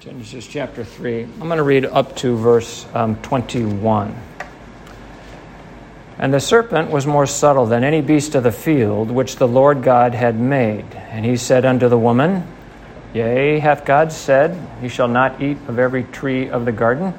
[0.00, 1.22] Genesis chapter 3.
[1.22, 4.14] I'm going to read up to verse um, 21.
[6.18, 9.82] And the serpent was more subtle than any beast of the field which the Lord
[9.82, 10.84] God had made.
[10.94, 12.46] And he said unto the woman,
[13.14, 17.14] Yea, hath God said, Ye shall not eat of every tree of the garden?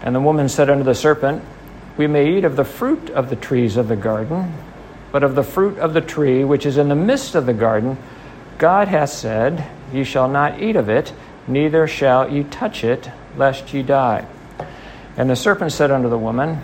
[0.00, 1.42] And the woman said unto the serpent,
[1.96, 4.54] We may eat of the fruit of the trees of the garden,
[5.10, 7.98] but of the fruit of the tree which is in the midst of the garden,
[8.56, 11.12] God hath said, Ye shall not eat of it
[11.48, 14.26] neither shall ye touch it, lest ye die.
[15.16, 16.62] And the serpent said unto the woman,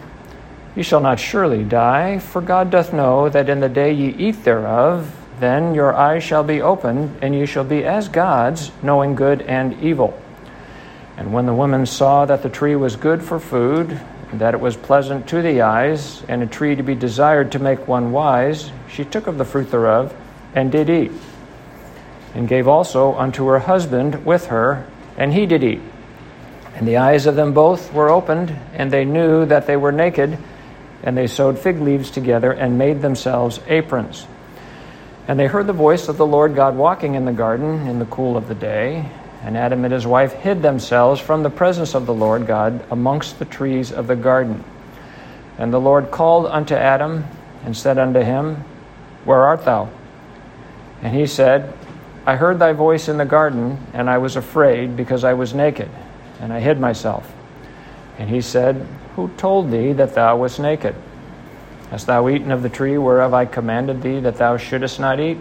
[0.77, 4.45] Ye shall not surely die, for God doth know that in the day ye eat
[4.45, 9.43] thereof, then your eyes shall be opened, and ye shall be as gods, knowing good
[9.43, 10.21] and evil.
[11.17, 14.61] And when the woman saw that the tree was good for food, and that it
[14.61, 18.71] was pleasant to the eyes, and a tree to be desired to make one wise,
[18.89, 20.15] she took of the fruit thereof,
[20.55, 21.13] and did eat
[22.35, 25.81] and gave also unto her husband with her, and he did eat.
[26.75, 30.37] And the eyes of them both were opened, and they knew that they were naked,
[31.05, 34.27] and they sewed fig leaves together and made themselves aprons.
[35.29, 38.05] And they heard the voice of the Lord God walking in the garden in the
[38.07, 39.09] cool of the day.
[39.43, 43.39] And Adam and his wife hid themselves from the presence of the Lord God amongst
[43.39, 44.65] the trees of the garden.
[45.59, 47.25] And the Lord called unto Adam
[47.65, 48.65] and said unto him,
[49.25, 49.91] Where art thou?
[51.03, 51.73] And he said,
[52.27, 55.91] I heard thy voice in the garden, and I was afraid because I was naked,
[56.41, 57.31] and I hid myself.
[58.19, 58.87] And he said,
[59.17, 60.95] Who told thee that thou wast naked?
[61.91, 65.39] Hast thou eaten of the tree whereof I commanded thee that thou shouldest not eat?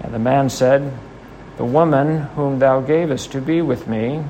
[0.00, 0.92] And the man said,
[1.56, 4.24] The woman whom thou gavest to be with me,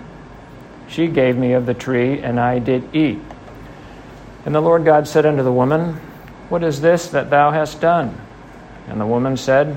[0.87, 3.21] she gave me of the tree, and I did eat.
[4.45, 5.95] And the Lord God said unto the woman,
[6.51, 8.21] What is this that thou hast done?
[8.87, 9.77] And the woman said,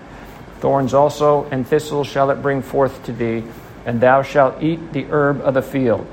[0.61, 3.43] Thorns also and thistles shall it bring forth to thee,
[3.85, 6.05] and thou shalt eat the herb of the field.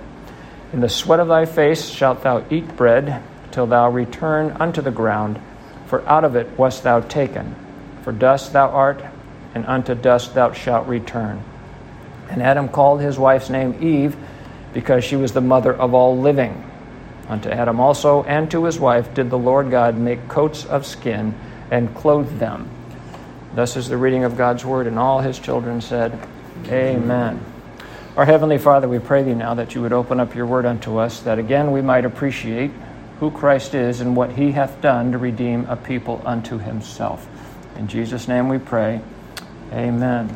[0.72, 4.91] In the sweat of thy face shalt thou eat bread, till thou return unto the
[4.91, 5.38] ground,
[5.86, 7.54] for out of it wast thou taken.
[8.03, 9.04] For dust thou art,
[9.54, 11.42] and unto dust thou shalt return.
[12.30, 14.16] And Adam called his wife's name Eve,
[14.72, 16.65] because she was the mother of all living.
[17.28, 21.34] Unto Adam also and to his wife did the Lord God make coats of skin
[21.70, 22.70] and clothe them.
[23.59, 26.17] Thus is the reading of God's word, and all his children said,
[26.69, 27.45] Amen.
[28.17, 30.99] Our Heavenly Father, we pray thee now that you would open up your word unto
[30.99, 32.71] us, that again we might appreciate
[33.19, 37.27] who Christ is and what he hath done to redeem a people unto himself.
[37.77, 39.01] In Jesus' name we pray.
[39.73, 40.31] Amen.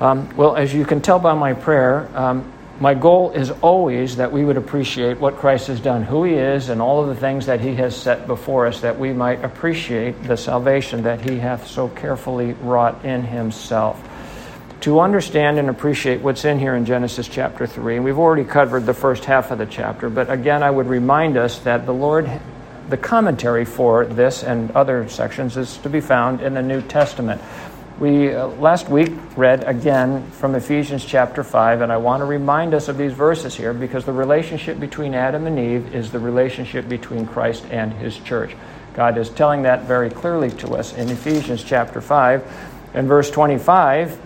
[0.00, 4.32] Um, well, as you can tell by my prayer, um, my goal is always that
[4.32, 7.46] we would appreciate what Christ has done, who He is, and all of the things
[7.46, 11.66] that He has set before us, that we might appreciate the salvation that He hath
[11.66, 14.02] so carefully wrought in Himself.
[14.80, 18.84] To understand and appreciate what's in here in Genesis chapter 3, and we've already covered
[18.84, 22.30] the first half of the chapter, but again, I would remind us that the Lord,
[22.90, 27.40] the commentary for this and other sections is to be found in the New Testament.
[27.98, 32.74] We uh, last week read again from Ephesians chapter 5, and I want to remind
[32.74, 36.90] us of these verses here because the relationship between Adam and Eve is the relationship
[36.90, 38.54] between Christ and his church.
[38.92, 42.44] God is telling that very clearly to us in Ephesians chapter 5.
[42.92, 44.20] In verse 25,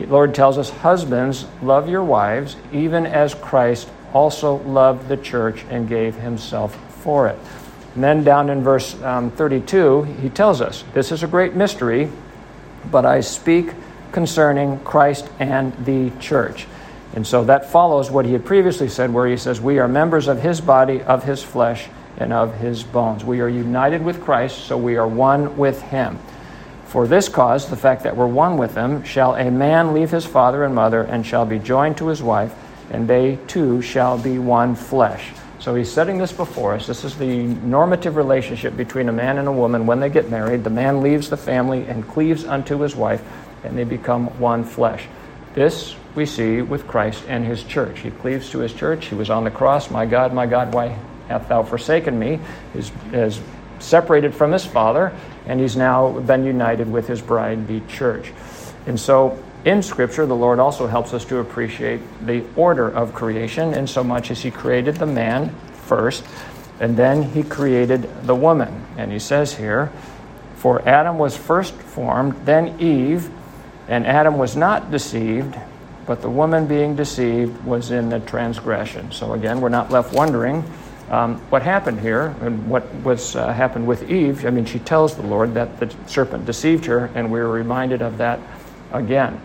[0.00, 5.64] the Lord tells us, Husbands, love your wives, even as Christ also loved the church
[5.70, 7.38] and gave himself for it.
[7.94, 12.10] And then down in verse um, 32, he tells us, This is a great mystery
[12.90, 13.72] but I speak
[14.12, 16.66] concerning Christ and the church.
[17.14, 20.26] And so that follows what he had previously said, where he says, We are members
[20.26, 23.24] of his body, of his flesh, and of his bones.
[23.24, 26.18] We are united with Christ, so we are one with him.
[26.86, 30.24] For this cause, the fact that we're one with him, shall a man leave his
[30.24, 32.54] father and mother, and shall be joined to his wife,
[32.90, 35.32] and they two shall be one flesh.
[35.64, 36.86] So he's setting this before us.
[36.86, 40.62] This is the normative relationship between a man and a woman when they get married.
[40.62, 43.22] The man leaves the family and cleaves unto his wife,
[43.62, 45.06] and they become one flesh.
[45.54, 48.00] This we see with Christ and his church.
[48.00, 49.06] He cleaves to his church.
[49.06, 49.90] He was on the cross.
[49.90, 52.40] My God, my God, why hath thou forsaken me?
[52.74, 53.40] He's, is
[53.78, 55.16] separated from his Father,
[55.46, 58.34] and he's now been united with his bride, the church.
[58.86, 63.72] And so in Scripture, the Lord also helps us to appreciate the order of creation,
[63.74, 65.54] in so much as He created the man
[65.86, 66.24] first,
[66.80, 68.86] and then He created the woman.
[68.98, 69.90] And He says here,
[70.56, 73.30] For Adam was first formed, then Eve,
[73.88, 75.56] and Adam was not deceived,
[76.06, 79.12] but the woman being deceived was in the transgression.
[79.12, 80.62] So again, we're not left wondering
[81.10, 84.44] um, what happened here and what was uh, happened with Eve.
[84.46, 88.18] I mean, she tells the Lord that the serpent deceived her, and we're reminded of
[88.18, 88.40] that
[88.92, 89.40] again.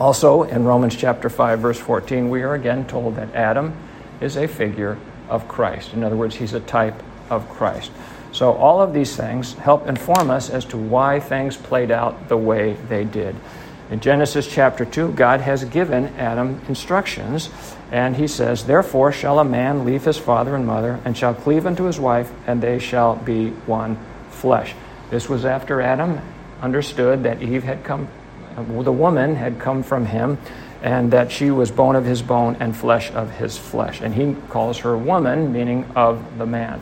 [0.00, 3.76] Also, in Romans chapter 5, verse 14, we are again told that Adam
[4.22, 4.96] is a figure
[5.28, 5.92] of Christ.
[5.92, 7.92] In other words, he's a type of Christ.
[8.32, 12.36] So, all of these things help inform us as to why things played out the
[12.38, 13.36] way they did.
[13.90, 17.50] In Genesis chapter 2, God has given Adam instructions,
[17.92, 21.66] and he says, Therefore shall a man leave his father and mother, and shall cleave
[21.66, 23.98] unto his wife, and they shall be one
[24.30, 24.74] flesh.
[25.10, 26.22] This was after Adam
[26.62, 28.08] understood that Eve had come
[28.62, 30.38] the woman had come from him,
[30.82, 34.00] and that she was bone of his bone and flesh of his flesh.
[34.00, 36.80] And he calls her woman, meaning of the man.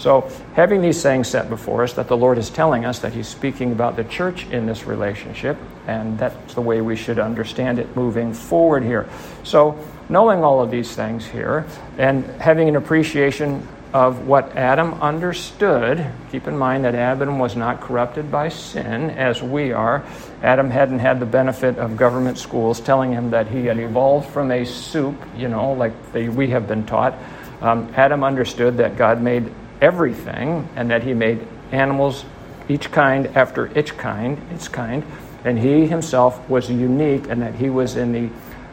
[0.00, 3.28] So, having these things set before us, that the Lord is telling us that He's
[3.28, 7.94] speaking about the church in this relationship, and that's the way we should understand it
[7.94, 9.06] moving forward here.
[9.44, 9.78] So,
[10.08, 11.66] knowing all of these things here,
[11.98, 16.06] and having an appreciation of what Adam understood.
[16.30, 20.04] Keep in mind that Adam was not corrupted by sin as we are.
[20.42, 24.50] Adam hadn't had the benefit of government schools telling him that he had evolved from
[24.52, 27.14] a soup, you know, like they, we have been taught.
[27.60, 32.24] Um, Adam understood that God made everything and that he made animals
[32.68, 35.04] each kind after each kind, its kind,
[35.44, 38.30] and he himself was unique and that he was in the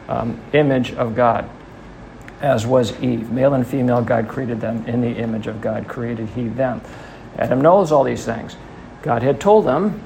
[0.08, 1.50] um, image of God
[2.40, 3.30] as was Eve.
[3.30, 6.80] Male and female, God created them in the image of God, created he them.
[7.36, 8.56] Adam knows all these things.
[9.02, 10.02] God had told them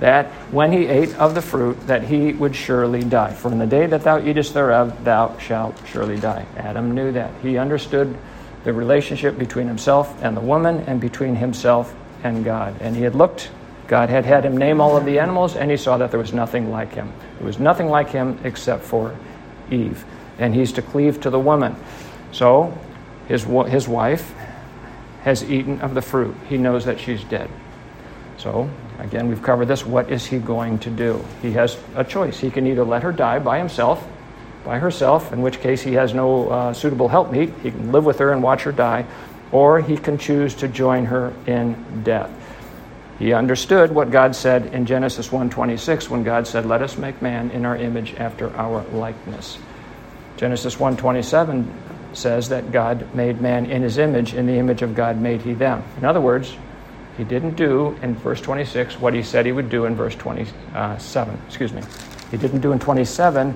[0.00, 3.32] that when he ate of the fruit, that he would surely die.
[3.32, 6.46] For in the day that thou eatest thereof, thou shalt surely die.
[6.56, 7.32] Adam knew that.
[7.42, 8.16] He understood
[8.64, 12.74] the relationship between himself and the woman, and between himself and God.
[12.80, 13.50] And he had looked,
[13.86, 16.32] God had had him name all of the animals, and he saw that there was
[16.32, 17.12] nothing like him.
[17.38, 19.14] There was nothing like him except for
[19.70, 20.04] Eve
[20.38, 21.76] and he's to cleave to the woman.
[22.32, 22.76] So
[23.28, 24.34] his, his wife
[25.22, 26.36] has eaten of the fruit.
[26.48, 27.48] He knows that she's dead.
[28.36, 29.86] So, again, we've covered this.
[29.86, 31.24] What is he going to do?
[31.40, 32.38] He has a choice.
[32.38, 34.06] He can either let her die by himself,
[34.64, 37.54] by herself, in which case he has no uh, suitable helpmeet.
[37.62, 39.06] He can live with her and watch her die,
[39.52, 42.30] or he can choose to join her in death.
[43.18, 47.50] He understood what God said in Genesis 1:26 when God said, "Let us make man
[47.50, 49.58] in our image after our likeness."
[50.36, 51.66] Genesis 1:27
[52.12, 55.52] says that God made man in his image, in the image of God made he
[55.52, 55.82] them.
[55.98, 56.56] In other words,
[57.16, 61.38] he didn't do in verse 26 what he said he would do in verse 27.
[61.46, 61.82] Excuse me.
[62.30, 63.52] He didn't do in 27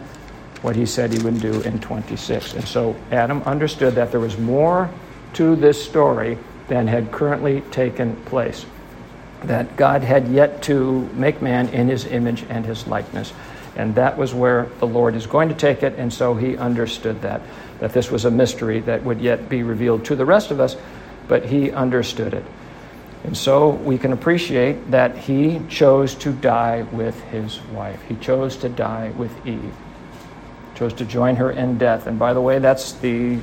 [0.63, 2.55] what he said he would do in 26.
[2.55, 4.91] And so Adam understood that there was more
[5.35, 6.39] to this story
[6.69, 8.67] than had currently taken place.
[9.45, 13.33] That God had yet to make man in his image and his likeness.
[13.79, 15.95] And that was where the Lord is going to take it.
[15.97, 17.41] And so he understood that,
[17.79, 20.77] that this was a mystery that would yet be revealed to the rest of us,
[21.29, 22.45] but he understood it.
[23.25, 28.03] And so we can appreciate that he chose to die with his wife.
[28.09, 29.75] He chose to die with Eve.
[30.75, 32.07] Chose to join her in death.
[32.07, 33.39] And by the way, that's the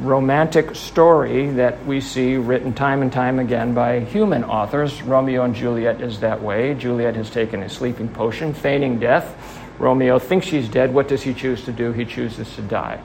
[0.00, 5.02] romantic story that we see written time and time again by human authors.
[5.02, 6.74] Romeo and Juliet is that way.
[6.74, 9.62] Juliet has taken a sleeping potion, feigning death.
[9.78, 10.94] Romeo thinks she's dead.
[10.94, 11.92] What does he choose to do?
[11.92, 13.00] He chooses to die.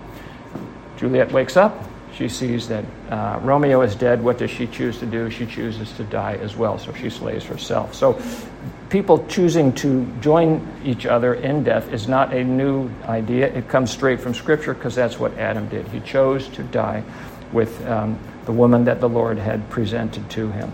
[0.98, 1.91] Juliet wakes up.
[2.22, 4.24] She sees that uh, Romeo is dead.
[4.24, 5.32] What does she choose to do?
[5.32, 7.96] She chooses to die as well, so she slays herself.
[7.96, 8.22] So,
[8.90, 13.48] people choosing to join each other in death is not a new idea.
[13.48, 15.88] It comes straight from Scripture because that's what Adam did.
[15.88, 17.04] He chose to die
[17.52, 20.72] with um, the woman that the Lord had presented to him.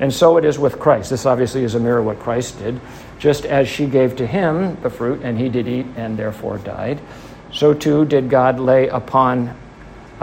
[0.00, 1.10] And so it is with Christ.
[1.10, 2.80] This obviously is a mirror of what Christ did.
[3.18, 6.98] Just as she gave to him the fruit, and he did eat and therefore died,
[7.52, 9.54] so too did God lay upon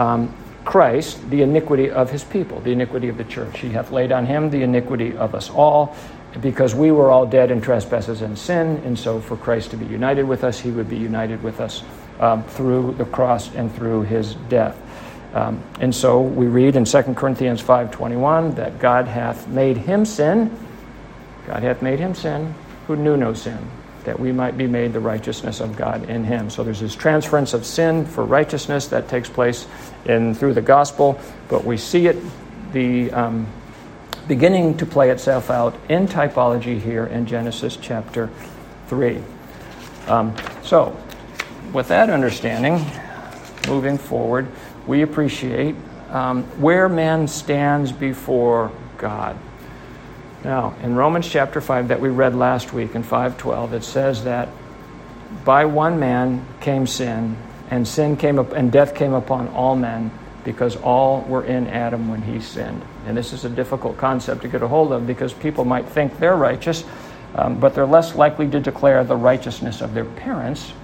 [0.00, 3.60] um, Christ the iniquity of his people, the iniquity of the church.
[3.60, 5.96] He hath laid on him the iniquity of us all,
[6.40, 9.86] because we were all dead in trespasses and sin, and so for Christ to be
[9.86, 11.84] united with us, he would be united with us
[12.18, 14.76] um, through the cross and through his death.
[15.34, 20.56] Um, and so we read in 2 Corinthians 5.21 that God hath made him sin,
[21.46, 22.54] God hath made him sin,
[22.86, 23.58] who knew no sin,
[24.04, 26.50] that we might be made the righteousness of God in him.
[26.50, 29.66] So there's this transference of sin for righteousness that takes place
[30.04, 31.18] in through the gospel,
[31.48, 32.16] but we see it
[32.72, 33.46] the um,
[34.28, 38.30] beginning to play itself out in typology here in Genesis chapter
[38.88, 39.22] 3.
[40.06, 40.96] Um, so,
[41.72, 42.84] with that understanding,
[43.66, 44.46] moving forward,
[44.86, 45.74] we appreciate
[46.10, 49.38] um, where man stands before God.
[50.44, 54.50] Now, in Romans chapter 5 that we read last week in 512, it says that
[55.42, 57.36] by one man came sin,
[57.70, 60.10] and sin came up, and death came upon all men
[60.44, 62.82] because all were in Adam when he sinned.
[63.06, 66.18] And this is a difficult concept to get a hold of because people might think
[66.18, 66.84] they're righteous,
[67.34, 70.74] um, but they're less likely to declare the righteousness of their parents,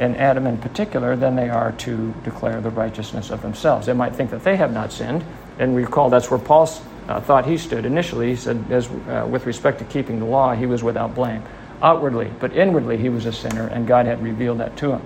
[0.00, 3.86] and Adam in particular, than they are to declare the righteousness of themselves.
[3.86, 5.24] They might think that they have not sinned,
[5.60, 6.66] and recall that's where Paul
[7.08, 8.30] uh, thought he stood initially.
[8.30, 11.42] He said, as, uh, with respect to keeping the law, he was without blame.
[11.82, 15.02] Outwardly, but inwardly, he was a sinner, and God had revealed that to him.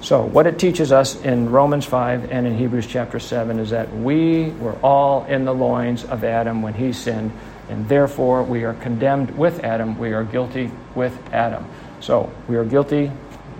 [0.00, 3.92] So, what it teaches us in Romans 5 and in Hebrews chapter 7 is that
[3.94, 7.32] we were all in the loins of Adam when he sinned,
[7.68, 9.98] and therefore we are condemned with Adam.
[9.98, 11.66] We are guilty with Adam.
[12.00, 13.10] So, we are guilty,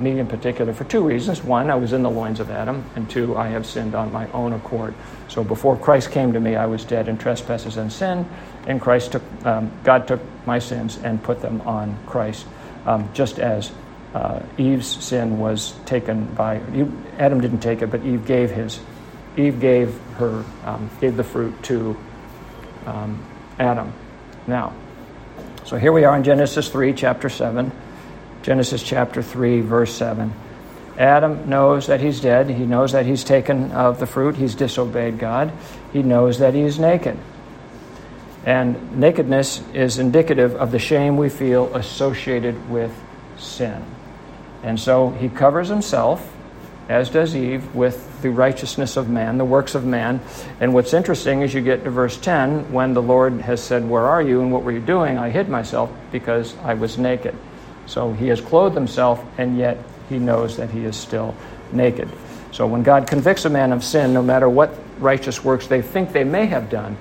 [0.01, 1.43] me in particular, for two reasons.
[1.43, 4.31] One, I was in the loins of Adam, and two, I have sinned on my
[4.33, 4.95] own accord.
[5.29, 8.27] So, before Christ came to me, I was dead in trespasses and sin,
[8.67, 12.47] and Christ took, um, God took my sins and put them on Christ,
[12.85, 13.73] um, just as
[14.15, 16.61] uh, Eve's sin was taken by
[17.19, 18.81] Adam didn't take it, but Eve gave his.
[19.37, 21.97] Eve gave her um, gave the fruit to
[22.87, 23.23] um,
[23.59, 23.93] Adam.
[24.47, 24.73] Now,
[25.65, 27.73] so here we are in Genesis three, chapter seven.
[28.47, 30.33] Genesis chapter three, verse seven.
[30.97, 32.49] Adam knows that he's dead.
[32.49, 34.37] He knows that he's taken of the fruit.
[34.37, 35.53] He's disobeyed God.
[35.93, 37.19] He knows that he is naked.
[38.45, 42.97] And nakedness is indicative of the shame we feel associated with
[43.37, 43.85] sin.
[44.63, 46.33] And so he covers himself,
[46.89, 50.21] as does Eve, with the righteousness of man, the works of man.
[50.61, 54.07] And what's interesting is you get to verse 10 when the Lord has said, Where
[54.07, 55.19] are you and what were you doing?
[55.19, 57.35] I hid myself because I was naked.
[57.87, 59.79] So he has clothed himself, and yet
[60.09, 61.35] he knows that he is still
[61.73, 62.09] naked.
[62.53, 66.13] So when God convicts a man of sin, no matter what righteous works they think
[66.13, 66.97] they may have done,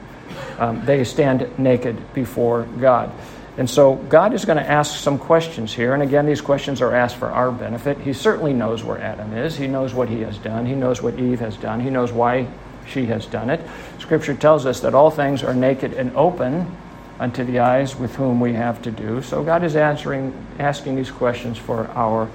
[0.57, 3.11] um, they stand naked before God.
[3.57, 5.93] And so God is going to ask some questions here.
[5.93, 7.97] And again, these questions are asked for our benefit.
[7.99, 11.17] He certainly knows where Adam is, he knows what he has done, he knows what
[11.17, 12.47] Eve has done, he knows why
[12.85, 13.61] she has done it.
[13.99, 16.75] Scripture tells us that all things are naked and open
[17.19, 19.21] unto the eyes with whom we have to do.
[19.21, 22.29] So God is answering, asking these questions for our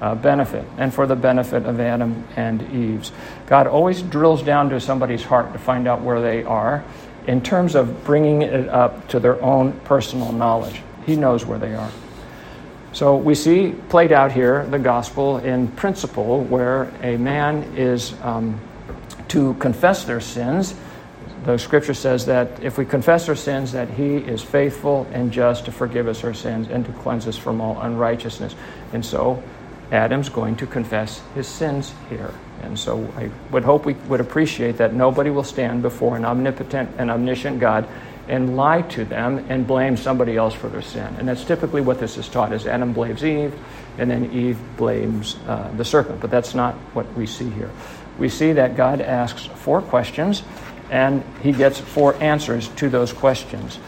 [0.00, 3.12] uh, benefit and for the benefit of Adam and Eve's.
[3.46, 6.84] God always drills down to somebody's heart to find out where they are
[7.26, 10.82] in terms of bringing it up to their own personal knowledge.
[11.06, 11.90] He knows where they are.
[12.92, 18.60] So we see played out here the gospel in principle where a man is um,
[19.28, 20.74] to confess their sins.
[21.46, 25.66] The scripture says that if we confess our sins, that he is faithful and just
[25.66, 28.56] to forgive us our sins and to cleanse us from all unrighteousness.
[28.92, 29.40] And so
[29.92, 32.34] Adam's going to confess his sins here.
[32.62, 36.90] And so I would hope we would appreciate that nobody will stand before an omnipotent
[36.98, 37.88] and omniscient God
[38.26, 41.14] and lie to them and blame somebody else for their sin.
[41.20, 43.54] And that's typically what this is taught is Adam blames Eve
[43.98, 46.20] and then Eve blames uh, the serpent.
[46.20, 47.70] But that's not what we see here.
[48.18, 50.42] We see that God asks four questions
[50.90, 53.78] and he gets four answers to those questions.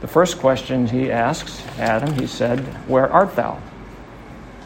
[0.00, 3.60] The first question he asks Adam, he said, Where art thou?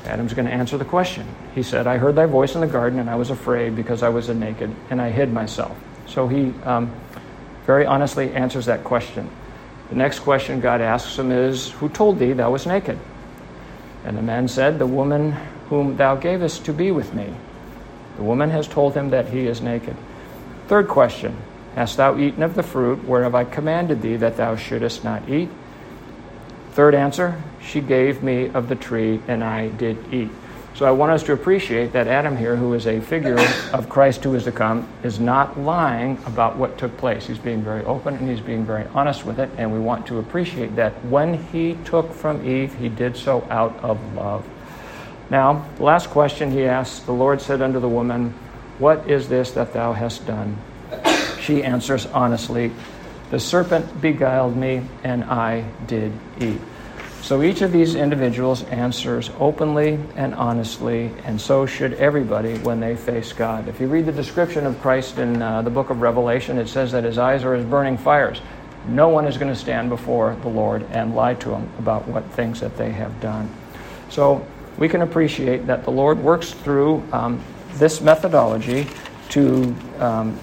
[0.05, 1.27] Adam's going to answer the question.
[1.55, 4.09] He said, I heard thy voice in the garden, and I was afraid because I
[4.09, 5.77] was naked, and I hid myself.
[6.07, 6.93] So he um,
[7.67, 9.29] very honestly answers that question.
[9.91, 12.99] The next question God asks him is, Who told thee thou was naked?
[14.05, 15.33] And the man said, The woman
[15.69, 17.33] whom thou gavest to be with me.
[18.17, 19.97] The woman has told him that he is naked.
[20.67, 21.37] Third question
[21.75, 25.49] Hast thou eaten of the fruit whereof I commanded thee that thou shouldest not eat?
[26.73, 30.31] Third answer she gave me of the tree, and I did eat.
[30.75, 33.37] So I want us to appreciate that Adam here, who is a figure
[33.73, 37.27] of Christ who is to come, is not lying about what took place.
[37.27, 40.21] He's being very open and he's being very honest with it, and we want to
[40.21, 44.47] appreciate that when he took from Eve, he did so out of love.
[45.31, 48.33] Now, last question he asks, the Lord said unto the woman,
[48.79, 50.59] What is this that thou hast done?
[51.49, 52.71] She answers honestly,
[53.31, 56.61] The serpent beguiled me, and I did eat.
[57.23, 62.97] So each of these individuals answers openly and honestly, and so should everybody when they
[62.97, 63.67] face God.
[63.67, 66.93] If you read the description of Christ in uh, the book of Revelation, it says
[66.93, 68.43] that his eyes are as burning fires.
[68.87, 72.27] No one is going to stand before the Lord and lie to him about what
[72.33, 73.51] things that they have done.
[74.11, 77.43] So we can appreciate that the Lord works through um,
[77.77, 78.87] this methodology
[79.31, 80.39] to um,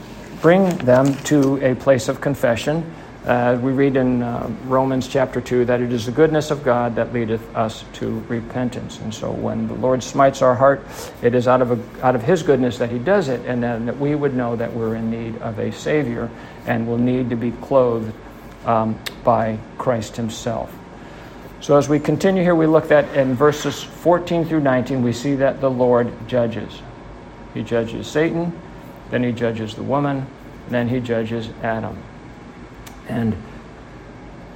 [0.45, 2.85] bring them to a place of confession
[3.25, 6.93] uh, we read in uh, Romans chapter 2 that it is the goodness of God
[6.97, 8.99] that leadeth us to repentance.
[8.99, 10.85] And so when the Lord smites our heart,
[11.23, 13.87] it is out of, a, out of His goodness that He does it, and then
[13.87, 16.29] that we would know that we're in need of a Savior
[16.67, 18.13] and will need to be clothed
[18.67, 20.71] um, by Christ Himself.
[21.61, 25.33] So as we continue here, we look at in verses 14 through 19, we see
[25.37, 26.79] that the Lord judges.
[27.55, 28.53] He judges Satan,
[29.09, 30.27] then He judges the woman,
[30.69, 31.97] then He judges Adam.
[33.07, 33.35] And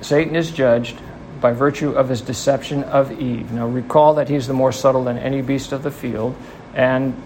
[0.01, 0.99] Satan is judged
[1.41, 3.51] by virtue of his deception of Eve.
[3.51, 6.35] Now, recall that he's the more subtle than any beast of the field,
[6.73, 7.21] and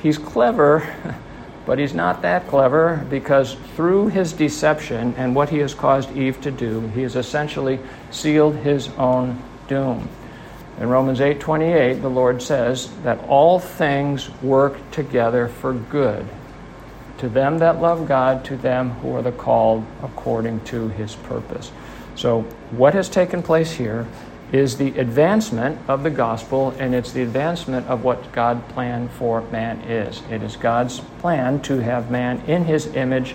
[0.00, 0.94] he's clever,
[1.66, 6.40] but he's not that clever because through his deception and what he has caused Eve
[6.42, 7.78] to do, he has essentially
[8.10, 10.08] sealed his own doom.
[10.80, 16.26] In Romans 8:28, the Lord says that all things work together for good
[17.18, 21.70] to them that love God, to them who are the called according to his purpose.
[22.16, 24.06] So, what has taken place here
[24.52, 29.42] is the advancement of the gospel, and it's the advancement of what God planned for
[29.50, 30.22] man is.
[30.30, 33.34] It is God's plan to have man in his image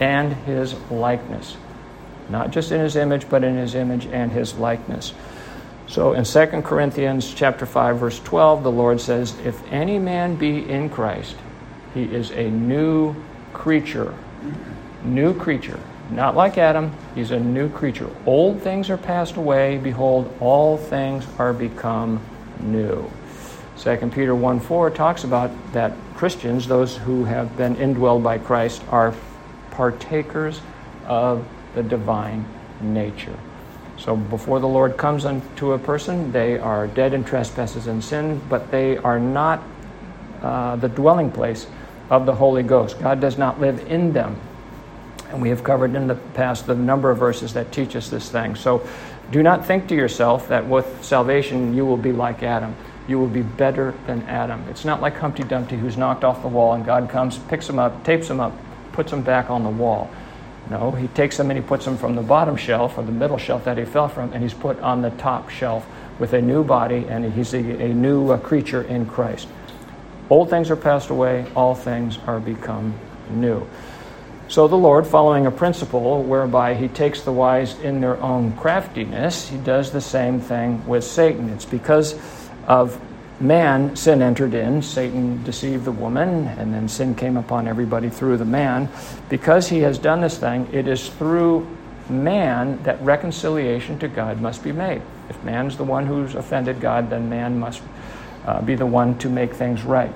[0.00, 1.56] and his likeness.
[2.28, 5.12] Not just in his image, but in his image and his likeness.
[5.88, 10.68] So in 2 Corinthians chapter 5 verse 12 the Lord says if any man be
[10.68, 11.36] in Christ
[11.94, 13.14] he is a new
[13.52, 14.14] creature.
[15.02, 15.80] New creature.
[16.10, 18.08] Not like Adam, he's a new creature.
[18.26, 19.78] Old things are passed away.
[19.78, 22.20] Behold, all things are become
[22.60, 23.10] new.
[23.78, 28.82] 2 Peter 1 4 talks about that Christians, those who have been indwelled by Christ,
[28.90, 29.14] are
[29.70, 30.60] partakers
[31.06, 32.44] of the divine
[32.80, 33.36] nature.
[33.98, 38.40] So before the Lord comes unto a person, they are dead in trespasses and sin,
[38.48, 39.62] but they are not
[40.42, 41.66] uh, the dwelling place
[42.10, 43.00] of the Holy Ghost.
[43.00, 44.38] God does not live in them.
[45.30, 48.30] And we have covered in the past the number of verses that teach us this
[48.30, 48.54] thing.
[48.54, 48.86] So
[49.32, 52.76] do not think to yourself that with salvation you will be like Adam.
[53.08, 54.64] You will be better than Adam.
[54.68, 57.78] It's not like Humpty Dumpty who's knocked off the wall and God comes, picks him
[57.78, 58.52] up, tapes him up,
[58.92, 60.10] puts him back on the wall.
[60.70, 63.38] No, he takes them and he puts them from the bottom shelf or the middle
[63.38, 65.86] shelf that he fell from, and he's put on the top shelf
[66.18, 69.48] with a new body, and he's a, a new uh, creature in Christ.
[70.28, 72.98] Old things are passed away, all things are become
[73.30, 73.66] new.
[74.48, 79.48] So the Lord, following a principle whereby he takes the wise in their own craftiness,
[79.48, 81.48] he does the same thing with Satan.
[81.50, 82.18] It's because
[82.66, 83.00] of
[83.40, 88.36] man sin entered in, Satan deceived the woman, and then sin came upon everybody through
[88.38, 88.88] the man.
[89.28, 91.66] Because he has done this thing, it is through
[92.08, 95.02] man that reconciliation to God must be made.
[95.28, 97.82] If man's the one who's offended God, then man must
[98.46, 100.12] uh, be the one to make things right.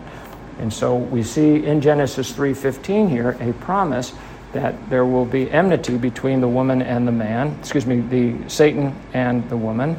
[0.58, 4.12] And so we see in Genesis 3:15 here a promise
[4.52, 8.94] that there will be enmity between the woman and the man, excuse me, the Satan
[9.14, 9.96] and the woman,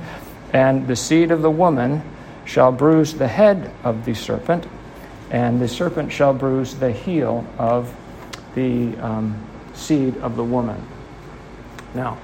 [0.54, 2.02] and the seed of the woman
[2.52, 4.68] shall bruise the head of the serpent,
[5.30, 7.96] and the serpent shall bruise the heel of
[8.56, 9.42] the um,
[9.74, 10.86] seed of the woman.
[11.96, 12.16] Now,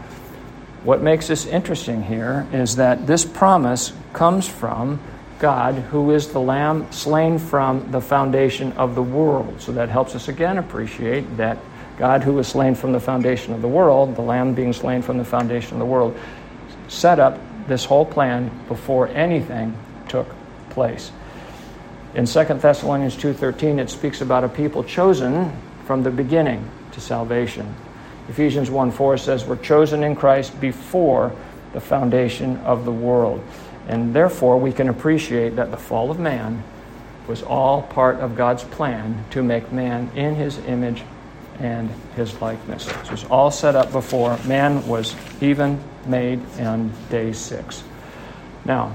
[0.83, 4.99] what makes this interesting here is that this promise comes from
[5.39, 9.61] God, who is the Lamb slain from the foundation of the world.
[9.61, 11.57] So that helps us again appreciate that
[11.97, 15.17] God, who was slain from the foundation of the world, the Lamb being slain from
[15.17, 16.19] the foundation of the world,
[16.89, 19.73] set up this whole plan before anything
[20.07, 20.27] took
[20.69, 21.11] place.
[22.15, 25.51] In 2 Thessalonians 2:13 it speaks about a people chosen
[25.85, 27.75] from the beginning to salvation.
[28.29, 31.31] Ephesians 1:4 says we're chosen in Christ before
[31.73, 33.41] the foundation of the world.
[33.87, 36.63] And therefore, we can appreciate that the fall of man
[37.27, 41.03] was all part of God's plan to make man in his image
[41.59, 42.87] and his likeness.
[42.87, 47.83] It was all set up before man was even made on day six.
[48.65, 48.91] Now,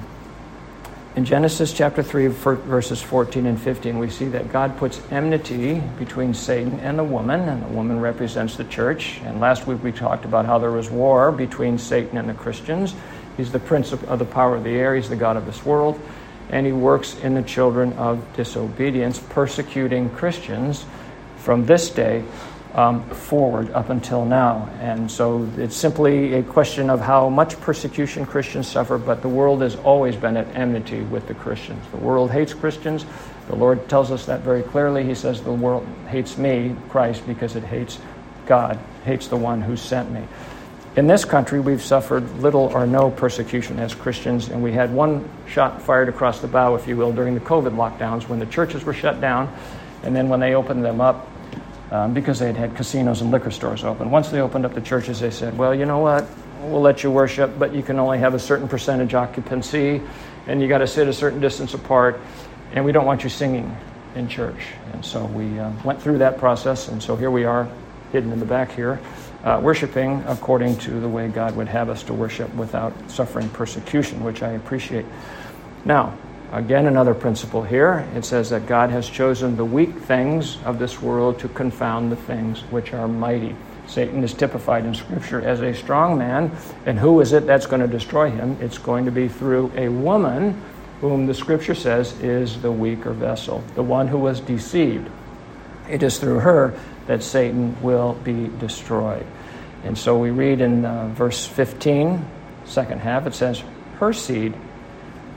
[1.14, 6.32] in Genesis chapter 3, verses 14 and 15, we see that God puts enmity between
[6.32, 9.20] Satan and the woman, and the woman represents the church.
[9.24, 12.94] And last week we talked about how there was war between Satan and the Christians.
[13.36, 16.00] He's the prince of the power of the air, he's the God of this world,
[16.48, 20.86] and he works in the children of disobedience, persecuting Christians
[21.36, 22.24] from this day
[22.74, 24.68] um, forward up until now.
[24.80, 29.62] And so it's simply a question of how much persecution Christians suffer, but the world
[29.62, 31.84] has always been at enmity with the Christians.
[31.90, 33.04] The world hates Christians.
[33.48, 35.04] The Lord tells us that very clearly.
[35.04, 37.98] He says, The world hates me, Christ, because it hates
[38.46, 40.26] God, hates the one who sent me.
[40.94, 45.28] In this country, we've suffered little or no persecution as Christians, and we had one
[45.48, 48.84] shot fired across the bow, if you will, during the COVID lockdowns when the churches
[48.84, 49.50] were shut down,
[50.02, 51.26] and then when they opened them up,
[51.92, 54.10] um, because they had had casinos and liquor stores open.
[54.10, 56.26] Once they opened up the churches, they said, well, you know what?
[56.62, 60.00] We'll let you worship, but you can only have a certain percentage occupancy,
[60.46, 62.18] and you got to sit a certain distance apart,
[62.72, 63.76] and we don't want you singing
[64.14, 64.68] in church.
[64.94, 67.68] And so we uh, went through that process, and so here we are,
[68.10, 68.98] hidden in the back here,
[69.44, 74.24] uh, worshiping according to the way God would have us to worship without suffering persecution,
[74.24, 75.04] which I appreciate.
[75.84, 76.16] Now,
[76.52, 78.06] Again, another principle here.
[78.14, 82.16] It says that God has chosen the weak things of this world to confound the
[82.16, 83.56] things which are mighty.
[83.86, 87.80] Satan is typified in Scripture as a strong man, and who is it that's going
[87.80, 88.58] to destroy him?
[88.60, 90.60] It's going to be through a woman
[91.00, 95.10] whom the Scripture says is the weaker vessel, the one who was deceived.
[95.88, 99.26] It is through her that Satan will be destroyed.
[99.84, 102.22] And so we read in uh, verse 15,
[102.66, 103.62] second half, it says,
[103.98, 104.52] Her seed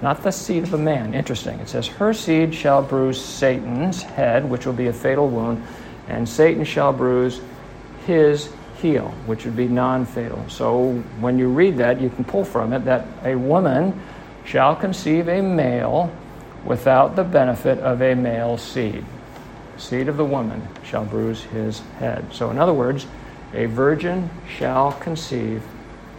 [0.02, 1.14] not the seed of a man.
[1.14, 1.60] Interesting.
[1.60, 5.64] It says, Her seed shall bruise Satan's head, which will be a fatal wound,
[6.08, 7.42] and Satan shall bruise
[8.06, 8.50] his
[8.82, 10.44] heel, which would be non fatal.
[10.48, 14.00] So when you read that, you can pull from it that a woman
[14.44, 16.14] shall conceive a male
[16.66, 19.04] without the benefit of a male seed.
[19.78, 22.26] Seed of the woman shall bruise his head.
[22.32, 23.08] So, in other words,
[23.54, 25.64] a virgin shall conceive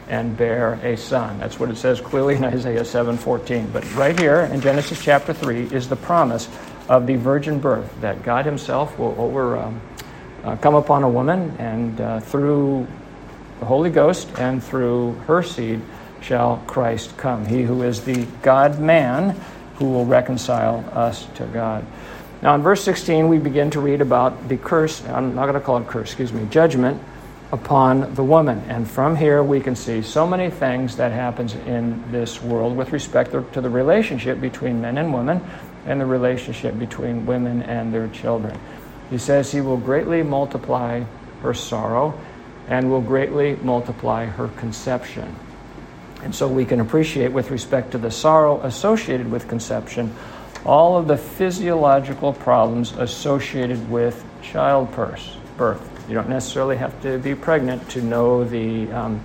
[0.09, 1.39] and bear a son.
[1.39, 3.71] That's what it says clearly in Isaiah 7:14.
[3.73, 6.49] But right here in Genesis chapter 3 is the promise
[6.89, 9.81] of the virgin birth that God Himself will over um,
[10.45, 12.87] uh, come upon a woman, and uh, through
[13.59, 15.81] the Holy Ghost and through her seed
[16.21, 17.45] shall Christ come.
[17.45, 19.39] He who is the God man
[19.77, 21.85] who will reconcile us to God.
[22.43, 25.05] Now, in verse 16, we begin to read about the curse.
[25.07, 27.03] I'm not going to call it curse, excuse me, judgment
[27.53, 28.63] upon the woman.
[28.69, 32.93] And from here we can see so many things that happens in this world with
[32.93, 35.41] respect to the relationship between men and women
[35.87, 38.59] and the relationship between women and their children.
[39.11, 41.05] He says he will greatly multiply
[41.43, 42.19] her sorrow
[42.69, 45.35] and will greatly multiply her conception.
[46.25, 50.13] And so we can appreciate with respect to the sorrow associated with conception
[50.65, 55.96] all of the physiological problems associated with childbirth.
[56.09, 59.25] You don't necessarily have to be pregnant to know the um,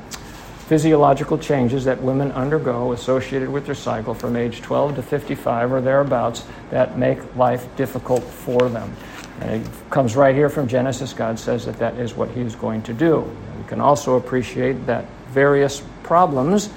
[0.66, 5.82] physiological changes that women undergo associated with their cycle from age 12 to 55 or
[5.82, 8.96] thereabouts that make life difficult for them.
[9.42, 11.14] And it comes right here from Genesis.
[11.14, 13.20] God says that that is what He is going to do.
[13.58, 16.70] We can also appreciate that various problems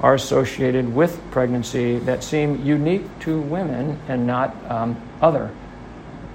[0.00, 5.50] are associated with pregnancy that seem unique to women and not um, other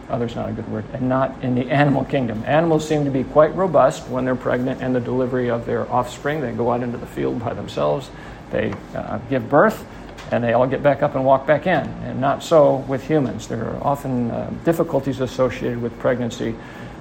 [0.09, 2.43] other's not a good word, and not in the animal kingdom.
[2.45, 6.41] Animals seem to be quite robust when they're pregnant and the delivery of their offspring.
[6.41, 8.09] They go out into the field by themselves,
[8.51, 9.85] they uh, give birth,
[10.31, 11.87] and they all get back up and walk back in.
[12.03, 13.47] And not so with humans.
[13.47, 16.55] There are often uh, difficulties associated with pregnancy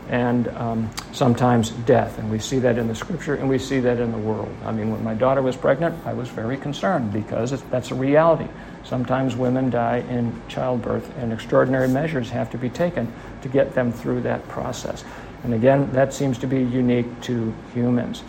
[0.09, 2.19] and um, sometimes death.
[2.19, 4.55] And we see that in the scripture and we see that in the world.
[4.65, 8.49] I mean, when my daughter was pregnant, I was very concerned because that's a reality.
[8.85, 13.91] Sometimes women die in childbirth, and extraordinary measures have to be taken to get them
[13.91, 15.05] through that process.
[15.43, 18.23] And again, that seems to be unique to humans.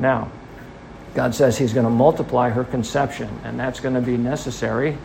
[0.00, 0.30] Now,
[1.14, 4.98] God says He's going to multiply her conception, and that's going to be necessary.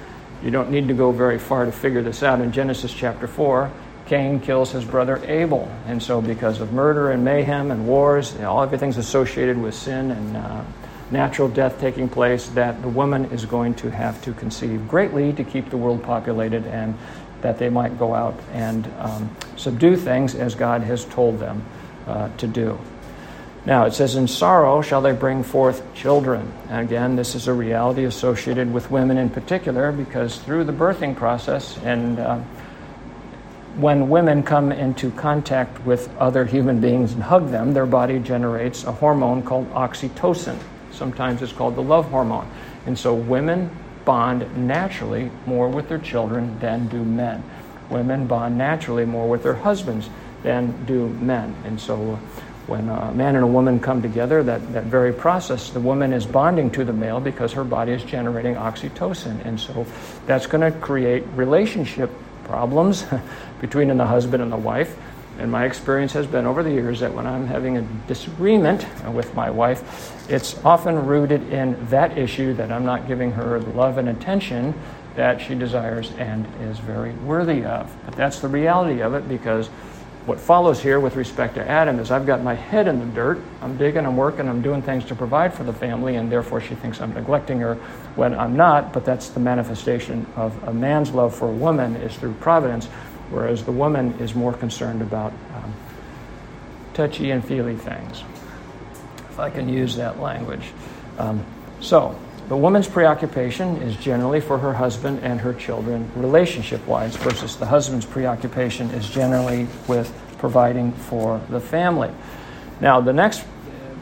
[0.43, 2.41] You don't need to go very far to figure this out.
[2.41, 3.71] In Genesis chapter 4,
[4.07, 5.69] Cain kills his brother Abel.
[5.85, 9.75] And so, because of murder and mayhem and wars, you know, all everything's associated with
[9.75, 10.63] sin and uh,
[11.11, 15.43] natural death taking place, that the woman is going to have to conceive greatly to
[15.43, 16.97] keep the world populated and
[17.41, 21.63] that they might go out and um, subdue things as God has told them
[22.07, 22.79] uh, to do.
[23.65, 26.53] Now, it says, In sorrow shall they bring forth children.
[26.69, 31.17] And again, this is a reality associated with women in particular because through the birthing
[31.17, 32.39] process and uh,
[33.77, 38.83] when women come into contact with other human beings and hug them, their body generates
[38.83, 40.57] a hormone called oxytocin.
[40.91, 42.49] Sometimes it's called the love hormone.
[42.87, 43.69] And so women
[44.03, 47.43] bond naturally more with their children than do men.
[47.91, 50.09] Women bond naturally more with their husbands
[50.41, 51.55] than do men.
[51.63, 52.15] And so uh,
[52.65, 56.25] when a man and a woman come together, that, that very process, the woman is
[56.25, 59.45] bonding to the male because her body is generating oxytocin.
[59.45, 59.85] And so
[60.25, 62.09] that's going to create relationship
[62.47, 63.05] problems
[63.61, 64.97] between the husband and the wife.
[65.39, 69.35] And my experience has been over the years that when I'm having a disagreement with
[69.35, 73.99] my wife, it's often rooted in that issue that I'm not giving her the love
[73.99, 74.73] and attention
[75.15, 77.95] that she desires and is very worthy of.
[78.05, 79.69] But that's the reality of it because
[80.27, 83.39] what follows here with respect to Adam is I've got my head in the dirt.
[83.61, 86.75] I'm digging, I'm working, I'm doing things to provide for the family, and therefore she
[86.75, 87.75] thinks I'm neglecting her
[88.15, 88.91] when I'm not.
[88.91, 92.87] But that's the manifestation of a man's love for a woman is through providence,
[93.29, 95.73] whereas the woman is more concerned about um,
[96.93, 98.21] touchy and feely things,
[99.29, 100.73] if I can use that language.
[101.19, 101.45] Um,
[101.79, 107.57] so, the woman's preoccupation is generally for her husband and her children, relationship wise, versus
[107.57, 112.09] the husband's preoccupation is generally with providing for the family.
[112.79, 113.43] Now, the next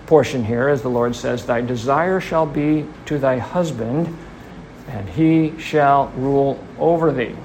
[0.06, 4.16] portion here, as the Lord says, Thy desire shall be to thy husband,
[4.90, 7.36] and he shall rule over thee.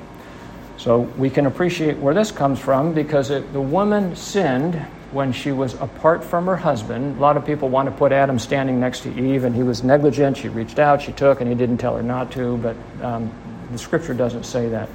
[0.76, 5.52] So we can appreciate where this comes from because it, the woman sinned when she
[5.52, 7.18] was apart from her husband.
[7.18, 9.82] A lot of people want to put Adam standing next to Eve, and he was
[9.82, 10.36] negligent.
[10.36, 13.32] She reached out, she took, and he didn't tell her not to, but um,
[13.72, 14.88] the scripture doesn't say that.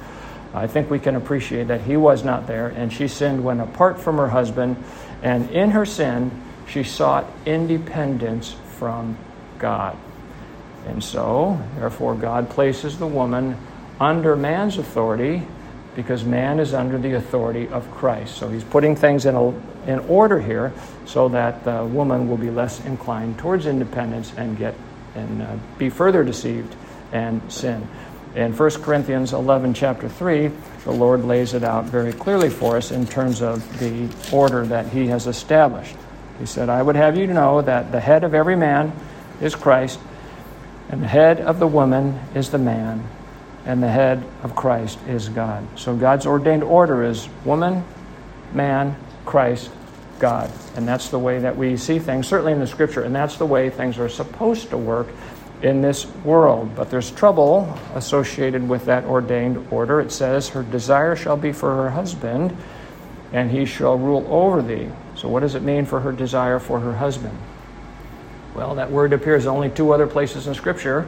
[0.54, 4.00] I think we can appreciate that he was not there, and she sinned when apart
[4.00, 4.82] from her husband,
[5.22, 6.30] and in her sin,
[6.66, 9.18] she sought independence from
[9.58, 9.96] God.
[10.86, 13.56] And so, therefore, God places the woman
[14.00, 15.42] under man's authority
[15.94, 18.36] because man is under the authority of Christ.
[18.36, 19.48] So he's putting things in, a,
[19.86, 20.72] in order here
[21.04, 24.74] so that the woman will be less inclined towards independence and get
[25.14, 26.74] and uh, be further deceived
[27.12, 27.88] and sin.
[28.34, 30.50] In 1 Corinthians 11, chapter 3,
[30.84, 34.88] the Lord lays it out very clearly for us in terms of the order that
[34.88, 35.96] He has established.
[36.38, 38.92] He said, I would have you know that the head of every man
[39.40, 39.98] is Christ,
[40.90, 43.08] and the head of the woman is the man,
[43.64, 45.66] and the head of Christ is God.
[45.78, 47.84] So God's ordained order is woman,
[48.52, 49.70] man, Christ,
[50.18, 50.50] God.
[50.76, 53.44] And that's the way that we see things, certainly in the scripture, and that's the
[53.44, 55.08] way things are supposed to work
[55.62, 56.74] in this world.
[56.74, 60.00] But there's trouble associated with that ordained order.
[60.00, 62.56] It says, Her desire shall be for her husband,
[63.32, 64.88] and he shall rule over thee.
[65.16, 67.36] So, what does it mean for her desire for her husband?
[68.54, 71.06] Well, that word appears only two other places in Scripture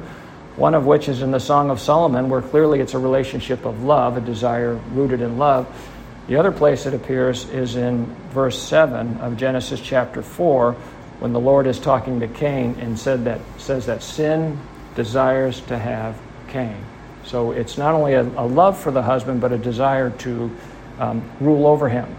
[0.59, 3.85] one of which is in the Song of Solomon, where clearly it's a relationship of
[3.85, 5.67] love, a desire rooted in love.
[6.29, 10.75] The other place it appears is in verse 7 of Genesis chapter 4,
[11.21, 14.61] when the Lord is talking to Cain and said that, says that sin
[14.95, 16.77] desires to have Cain.
[17.25, 20.55] So it's not only a, a love for the husband, but a desire to
[20.99, 22.15] um, rule over him.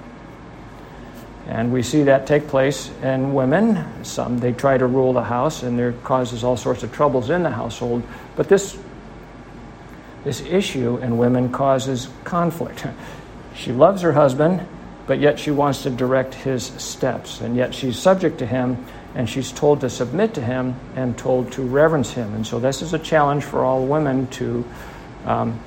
[1.48, 4.04] And we see that take place in women.
[4.04, 7.44] Some, they try to rule the house, and there causes all sorts of troubles in
[7.44, 8.02] the household.
[8.36, 8.76] But this,
[10.24, 12.88] this issue in women causes conflict.
[13.60, 14.66] She loves her husband,
[15.06, 17.42] but yet she wants to direct his steps.
[17.42, 21.52] And yet she's subject to him, and she's told to submit to him and told
[21.54, 22.34] to reverence him.
[22.36, 24.64] And so this is a challenge for all women to
[25.26, 25.60] um,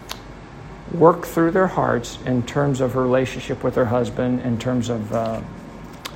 [0.95, 5.13] work through their hearts in terms of her relationship with her husband, in terms of.
[5.13, 5.43] Uh,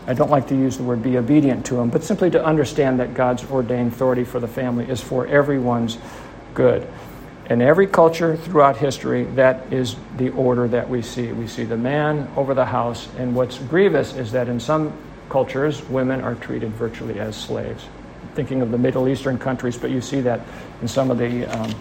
[0.09, 3.01] I don't like to use the word be obedient to him, but simply to understand
[3.01, 5.99] that God's ordained authority for the family is for everyone's
[6.55, 6.87] good.
[7.48, 11.30] In every culture throughout history, that is the order that we see.
[11.30, 14.92] We see the man over the house, and what's grievous is that in some
[15.28, 17.87] cultures, women are treated virtually as slaves.
[18.35, 20.40] Thinking of the Middle Eastern countries, but you see that
[20.82, 21.72] in some of the um,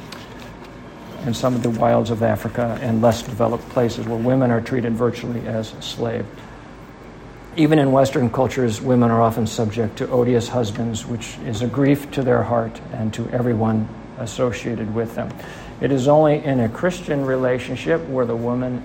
[1.26, 4.94] in some of the wilds of Africa and less developed places where women are treated
[4.94, 6.28] virtually as slaves.
[7.56, 12.12] Even in Western cultures, women are often subject to odious husbands, which is a grief
[12.12, 13.88] to their heart and to everyone
[14.20, 15.32] associated with them.
[15.82, 18.82] It is only in a Christian relationship where the woman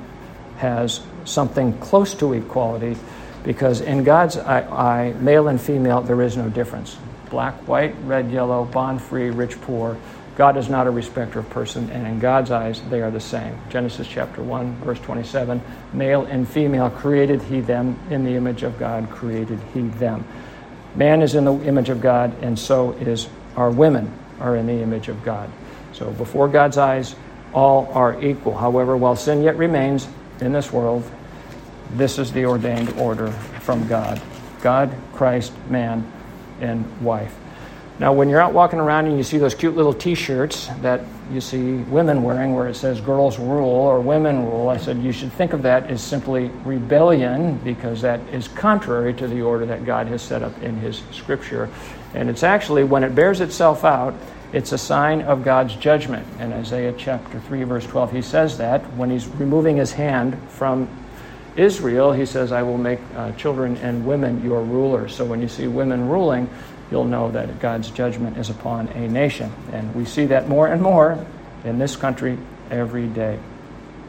[0.58, 2.96] has something close to equality,
[3.44, 6.96] because in God's eye, male and female, there is no difference.
[7.30, 9.96] Black, white, red, yellow, bond free, rich, poor
[10.40, 13.58] God is not a respecter of person, and in God's eyes, they are the same.
[13.68, 15.60] Genesis chapter 1, verse 27
[15.92, 20.24] Male and female created he them, in the image of God created he them.
[20.94, 24.10] Man is in the image of God, and so is our women
[24.40, 25.50] are in the image of God.
[25.92, 27.14] So before God's eyes,
[27.52, 28.56] all are equal.
[28.56, 30.08] However, while sin yet remains
[30.40, 31.08] in this world,
[31.92, 34.20] this is the ordained order from God
[34.60, 36.10] God, Christ, man,
[36.60, 37.34] and wife.
[37.98, 41.00] Now, when you're out walking around and you see those cute little t shirts that
[41.30, 45.12] you see women wearing where it says girls rule or women rule, I said you
[45.12, 49.84] should think of that as simply rebellion because that is contrary to the order that
[49.84, 51.68] God has set up in His scripture.
[52.14, 54.14] And it's actually, when it bears itself out,
[54.52, 56.26] it's a sign of God's judgment.
[56.40, 60.88] In Isaiah chapter 3, verse 12, he says that when he's removing his hand from
[61.56, 65.14] Israel, he says, I will make uh, children and women your rulers.
[65.14, 66.48] So when you see women ruling,
[66.90, 69.52] you'll know that God's judgment is upon a nation.
[69.72, 71.24] And we see that more and more
[71.64, 72.38] in this country
[72.70, 73.38] every day.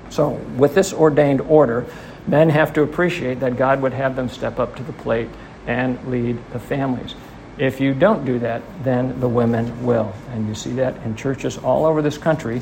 [0.10, 1.86] So, with this ordained order,
[2.28, 5.30] men have to appreciate that God would have them step up to the plate
[5.68, 7.16] and lead the families.
[7.58, 10.14] If you don't do that, then the women will.
[10.32, 12.60] And you see that in churches all over this country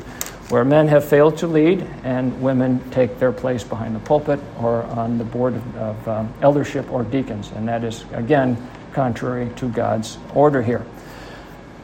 [0.50, 4.82] where men have failed to lead and women take their place behind the pulpit or
[4.82, 7.52] on the board of, of um, eldership or deacons.
[7.52, 8.56] And that is, again,
[8.92, 10.84] contrary to God's order here.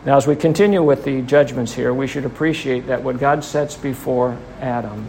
[0.05, 3.77] Now, as we continue with the judgments here, we should appreciate that what God sets
[3.77, 5.05] before Adam,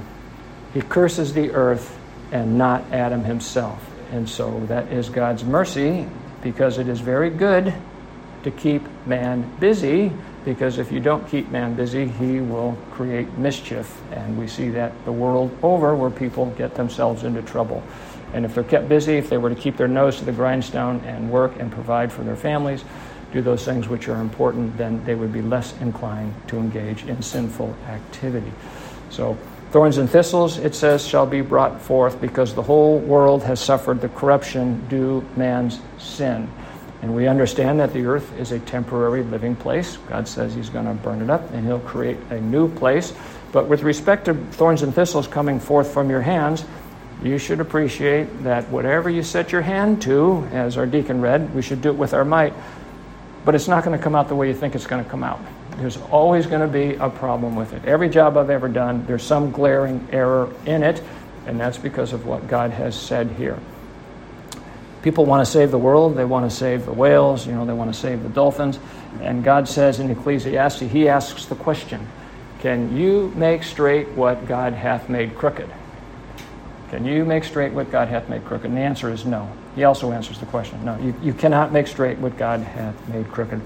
[0.74, 1.98] he curses the earth
[2.32, 3.84] and not Adam himself.
[4.12, 6.08] And so that is God's mercy
[6.42, 7.74] because it is very good
[8.44, 10.12] to keep man busy
[10.46, 14.02] because if you don't keep man busy, he will create mischief.
[14.14, 17.84] And we see that the world over where people get themselves into trouble.
[18.38, 21.00] And if they're kept busy, if they were to keep their nose to the grindstone
[21.06, 22.86] and work and provide for their families,
[23.34, 27.19] do those things which are important, then they would be less inclined to engage in
[27.23, 28.52] sinful activity.
[29.10, 29.39] So,
[29.71, 34.02] thorns and thistles, it says, shall be brought forth because the whole world has suffered
[34.02, 36.47] the corruption due man's sin.
[37.02, 39.97] And we understand that the earth is a temporary living place.
[40.10, 43.13] God says He's going to burn it up and He'll create a new place.
[43.52, 46.65] But with respect to thorns and thistles coming forth from your hands,
[47.23, 51.62] you should appreciate that whatever you set your hand to, as our deacon read, we
[51.62, 52.53] should do it with our might.
[53.43, 55.23] But it's not going to come out the way you think it's going to come
[55.23, 55.39] out.
[55.77, 57.86] There's always going to be a problem with it.
[57.86, 61.01] Every job I've ever done, there's some glaring error in it,
[61.45, 63.60] and that's because of what God has said here
[65.08, 67.71] people want to save the world, they want to save the whales, you know, they
[67.71, 68.77] want to save the dolphins.
[69.21, 72.06] And God says in Ecclesiastes, He asks the question
[72.60, 75.69] Can you make straight what God hath made crooked?
[76.89, 78.67] Can you make straight what God hath made crooked?
[78.67, 79.52] And the answer is no.
[79.76, 83.30] He also answers the question no, you, you cannot make straight what God hath made
[83.30, 83.62] crooked.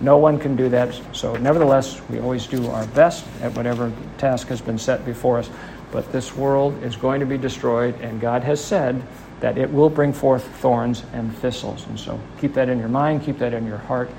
[0.00, 1.00] No one can do that.
[1.12, 5.48] So, nevertheless, we always do our best at whatever task has been set before us.
[5.90, 9.02] But this world is going to be destroyed, and God has said
[9.40, 11.86] that it will bring forth thorns and thistles.
[11.86, 14.10] And so keep that in your mind, keep that in your heart,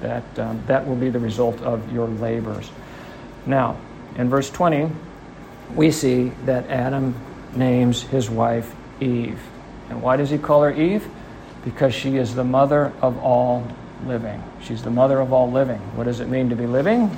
[0.00, 2.70] that um, that will be the result of your labors.
[3.46, 3.78] Now,
[4.16, 4.90] in verse 20,
[5.74, 7.14] we see that Adam
[7.54, 9.40] names his wife Eve.
[9.88, 11.08] And why does he call her Eve?
[11.64, 13.66] Because she is the mother of all
[14.06, 14.42] living.
[14.62, 15.78] She's the mother of all living.
[15.96, 17.10] What does it mean to be living?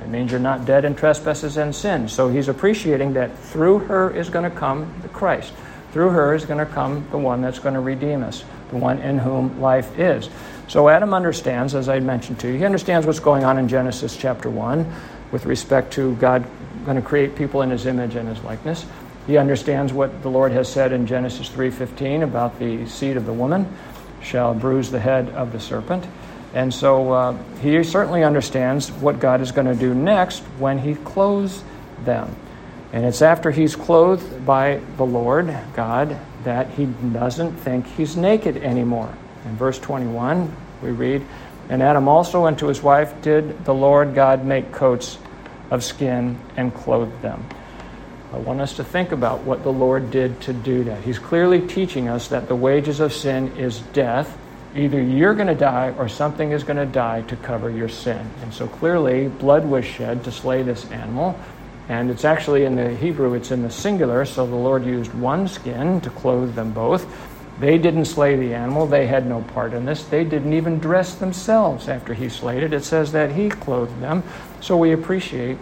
[0.00, 2.08] It means you're not dead in trespasses and sin.
[2.08, 5.52] So he's appreciating that through her is going to come the Christ.
[5.92, 8.98] Through her is going to come the one that's going to redeem us, the one
[8.98, 10.28] in whom life is.
[10.66, 14.16] So Adam understands, as I mentioned to you, he understands what's going on in Genesis
[14.16, 14.92] chapter 1
[15.30, 16.44] with respect to God
[16.84, 18.84] going to create people in his image and his likeness.
[19.26, 23.32] He understands what the Lord has said in Genesis 3:15 about the seed of the
[23.32, 23.66] woman
[24.20, 26.06] shall bruise the head of the serpent.
[26.54, 30.94] And so uh, he certainly understands what God is going to do next when he
[30.94, 31.62] clothes
[32.04, 32.34] them.
[32.92, 38.58] And it's after he's clothed by the Lord God that he doesn't think he's naked
[38.58, 39.12] anymore.
[39.44, 41.26] In verse 21, we read,
[41.68, 45.18] And Adam also and to his wife did the Lord God make coats
[45.72, 47.44] of skin and clothe them.
[48.34, 51.04] I want us to think about what the Lord did to do that.
[51.04, 54.36] He's clearly teaching us that the wages of sin is death.
[54.74, 58.28] Either you're going to die or something is going to die to cover your sin.
[58.42, 61.38] And so clearly, blood was shed to slay this animal.
[61.88, 65.46] And it's actually in the Hebrew, it's in the singular, so the Lord used one
[65.46, 67.06] skin to clothe them both.
[67.60, 70.02] They didn't slay the animal, they had no part in this.
[70.02, 72.72] They didn't even dress themselves after he slayed it.
[72.72, 74.24] It says that he clothed them.
[74.60, 75.56] So we appreciate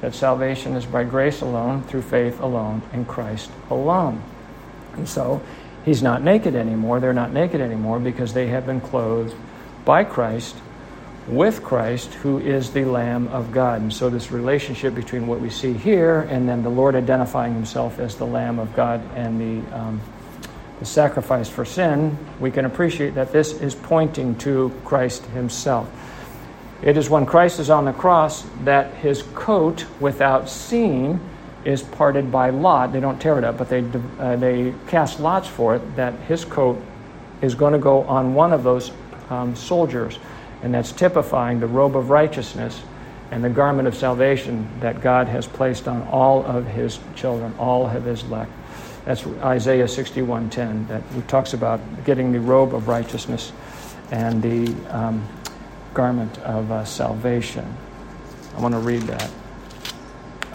[0.00, 4.22] that salvation is by grace alone, through faith alone, in Christ alone.
[4.94, 5.42] And so
[5.84, 7.00] he's not naked anymore.
[7.00, 9.34] They're not naked anymore because they have been clothed
[9.84, 10.56] by Christ
[11.28, 13.80] with Christ, who is the Lamb of God.
[13.80, 17.98] And so, this relationship between what we see here and then the Lord identifying himself
[17.98, 20.00] as the Lamb of God and the, um,
[20.80, 25.88] the sacrifice for sin, we can appreciate that this is pointing to Christ himself.
[26.82, 31.20] It is when Christ is on the cross that his coat, without seam,
[31.64, 32.92] is parted by lot.
[32.92, 33.84] They don't tear it up, but they,
[34.18, 36.80] uh, they cast lots for it, that his coat
[37.42, 38.92] is going to go on one of those
[39.28, 40.18] um, soldiers
[40.62, 42.82] and that's typifying the robe of righteousness
[43.30, 47.86] and the garment of salvation that God has placed on all of his children, all
[47.86, 48.50] of his elect.
[49.04, 53.52] That's Isaiah 61:10 that talks about getting the robe of righteousness
[54.10, 55.26] and the um,
[55.94, 57.76] garment of uh, salvation.
[58.56, 59.30] I want to read that.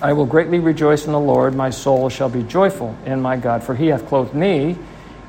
[0.01, 1.55] I will greatly rejoice in the Lord.
[1.55, 4.77] My soul shall be joyful in my God, for he hath clothed me.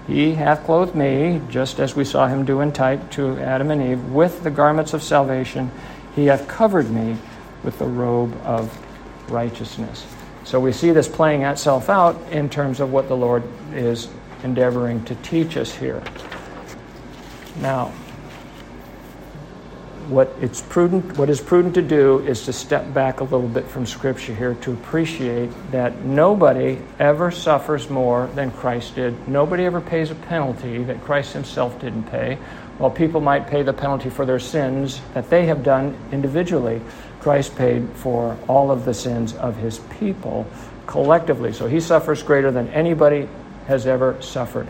[0.07, 3.83] He hath clothed me, just as we saw him do in type to Adam and
[3.83, 5.71] Eve, with the garments of salvation.
[6.15, 7.17] He hath covered me
[7.63, 8.77] with the robe of
[9.31, 10.07] righteousness.
[10.45, 13.43] So we see this playing itself out in terms of what the Lord
[13.73, 14.09] is
[14.45, 16.03] endeavoring to teach us here.
[17.61, 17.93] Now,
[20.09, 23.67] what it's prudent what is prudent to do is to step back a little bit
[23.67, 29.29] from scripture here to appreciate that nobody ever suffers more than Christ did.
[29.29, 32.37] Nobody ever pays a penalty that Christ himself didn't pay.
[32.79, 36.81] While people might pay the penalty for their sins that they have done individually,
[37.21, 40.47] Christ paid for all of the sins of his people
[40.87, 41.53] collectively.
[41.53, 43.29] So he suffers greater than anybody
[43.67, 44.69] has ever suffered.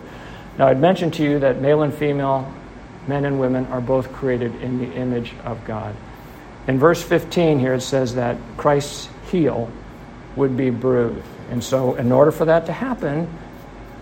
[0.57, 2.51] Now, I'd mentioned to you that male and female
[3.09, 5.95] men and women are both created in the image of God.
[6.67, 9.71] In verse 15 here, it says that Christ's heel
[10.35, 11.25] would be bruised.
[11.51, 13.29] And so, in order for that to happen,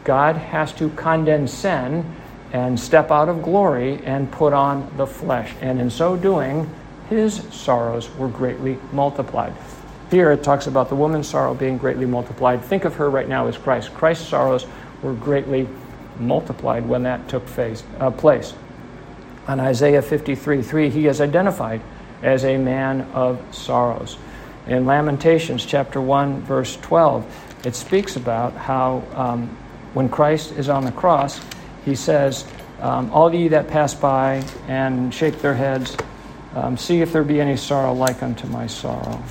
[0.04, 2.04] God has to condescend
[2.52, 5.52] and step out of glory and put on the flesh.
[5.60, 6.70] And in so doing,
[7.10, 9.52] his sorrows were greatly multiplied.
[10.10, 12.62] Here it talks about the woman's sorrow being greatly multiplied.
[12.62, 13.92] Think of her right now as Christ.
[13.94, 14.66] Christ's sorrows
[15.02, 15.68] were greatly
[16.18, 18.54] multiplied when that took face, uh, place
[19.46, 21.80] on Isaiah 53 3, he is identified
[22.22, 24.16] as a man of sorrows.
[24.66, 29.48] In Lamentations chapter 1, verse 12, it speaks about how um,
[29.92, 31.40] when Christ is on the cross,
[31.84, 32.46] he says,
[32.80, 35.96] um, All ye that pass by and shake their heads,
[36.54, 39.22] um, see if there be any sorrow like unto my sorrow.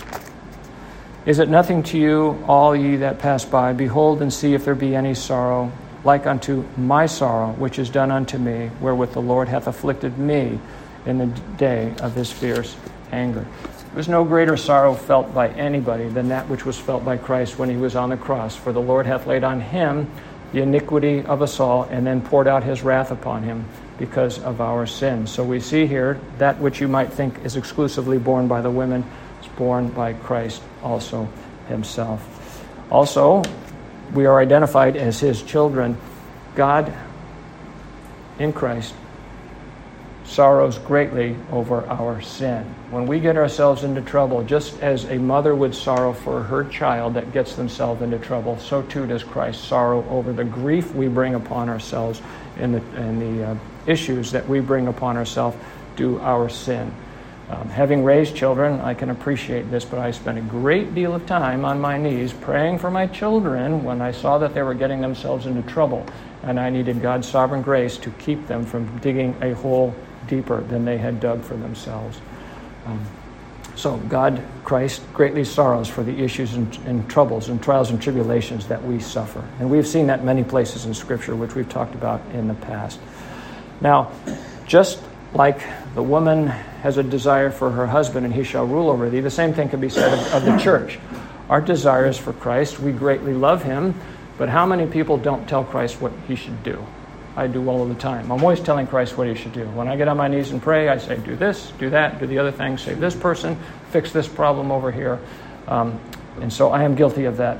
[1.25, 3.73] Is it nothing to you, all ye that pass by?
[3.73, 5.71] Behold and see if there be any sorrow
[6.03, 10.59] like unto my sorrow, which is done unto me, wherewith the Lord hath afflicted me
[11.05, 11.27] in the
[11.57, 12.75] day of his fierce
[13.11, 13.45] anger.
[13.63, 17.59] There was no greater sorrow felt by anybody than that which was felt by Christ
[17.59, 18.55] when he was on the cross.
[18.55, 20.09] For the Lord hath laid on him
[20.51, 23.65] the iniquity of us all, and then poured out his wrath upon him
[23.97, 25.31] because of our sins.
[25.31, 29.03] So we see here that which you might think is exclusively borne by the women
[29.41, 31.27] is borne by Christ also
[31.67, 32.21] himself.
[32.91, 33.41] Also,
[34.13, 35.97] we are identified as his children.
[36.55, 36.93] God
[38.39, 38.93] in Christ
[40.25, 42.63] sorrows greatly over our sin.
[42.89, 47.15] When we get ourselves into trouble, just as a mother would sorrow for her child
[47.15, 51.35] that gets themselves into trouble, so too does Christ sorrow over the grief we bring
[51.35, 52.21] upon ourselves
[52.57, 55.57] and the, and the uh, issues that we bring upon ourselves
[55.95, 56.91] due our sin.
[57.49, 61.25] Um, having raised children, I can appreciate this, but I spent a great deal of
[61.25, 65.01] time on my knees praying for my children when I saw that they were getting
[65.01, 66.05] themselves into trouble,
[66.43, 69.93] and I needed God's sovereign grace to keep them from digging a hole
[70.27, 72.21] deeper than they had dug for themselves.
[72.85, 73.05] Um,
[73.75, 78.67] so, God, Christ, greatly sorrows for the issues and, and, troubles and trials and tribulations
[78.67, 79.43] that we suffer.
[79.59, 82.99] And we've seen that many places in Scripture, which we've talked about in the past.
[83.81, 84.11] Now,
[84.67, 85.01] just
[85.33, 85.61] like
[85.95, 89.31] the woman has a desire for her husband and he shall rule over thee, the
[89.31, 90.99] same thing can be said of, of the church.
[91.49, 92.79] Our desire is for Christ.
[92.79, 93.95] We greatly love him,
[94.37, 96.85] but how many people don't tell Christ what he should do?
[97.35, 98.31] I do all of the time.
[98.31, 99.65] I'm always telling Christ what he should do.
[99.69, 102.27] When I get on my knees and pray, I say, do this, do that, do
[102.27, 103.57] the other thing, save this person,
[103.89, 105.19] fix this problem over here.
[105.67, 105.99] Um,
[106.41, 107.57] and so I am guilty of that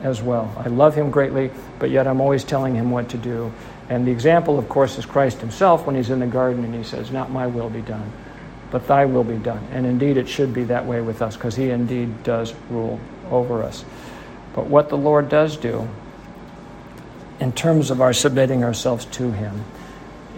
[0.00, 0.52] as well.
[0.56, 3.52] I love him greatly, but yet I'm always telling him what to do.
[3.90, 6.84] And the example, of course, is Christ himself when he's in the garden and he
[6.84, 8.10] says, Not my will be done,
[8.70, 9.66] but thy will be done.
[9.72, 13.64] And indeed, it should be that way with us because he indeed does rule over
[13.64, 13.84] us.
[14.54, 15.88] But what the Lord does do,
[17.40, 19.64] in terms of our submitting ourselves to him,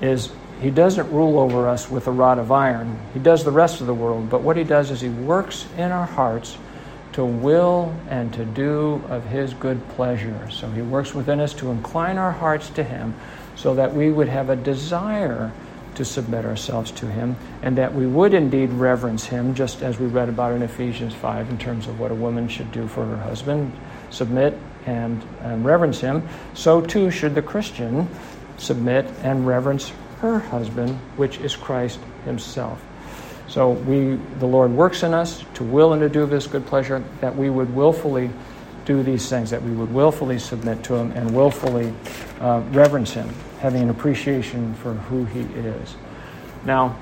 [0.00, 0.32] is
[0.62, 2.98] he doesn't rule over us with a rod of iron.
[3.12, 5.92] He does the rest of the world, but what he does is he works in
[5.92, 6.56] our hearts
[7.12, 10.48] to will and to do of his good pleasure.
[10.50, 13.14] So he works within us to incline our hearts to him
[13.56, 15.52] so that we would have a desire
[15.94, 20.06] to submit ourselves to him and that we would indeed reverence him, just as we
[20.06, 23.16] read about in Ephesians 5 in terms of what a woman should do for her
[23.16, 23.72] husband
[24.10, 26.26] submit and, and reverence him.
[26.54, 28.08] So too should the Christian
[28.58, 32.82] submit and reverence her husband, which is Christ himself.
[33.48, 36.64] So we, the Lord works in us to will and to do of His good
[36.64, 38.30] pleasure, that we would willfully
[38.84, 41.92] do these things, that we would willfully submit to Him and willfully
[42.40, 43.28] uh, reverence Him,
[43.60, 45.94] having an appreciation for who He is.
[46.64, 46.96] Now,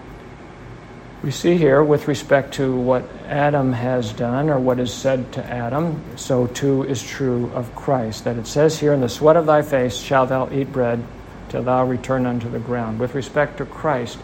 [1.22, 5.44] we see here with respect to what Adam has done or what is said to
[5.44, 8.24] Adam, so too is true of Christ.
[8.24, 11.04] That it says here, In the sweat of thy face shalt thou eat bread
[11.50, 12.98] till thou return unto the ground.
[12.98, 14.18] With respect to Christ,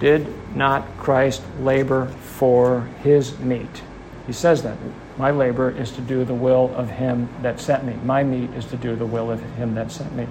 [0.00, 0.26] did
[0.56, 3.82] not Christ labor for his meat?
[4.26, 4.78] He says that.
[5.16, 7.94] My labor is to do the will of him that sent me.
[8.04, 10.26] My meat is to do the will of him that sent me.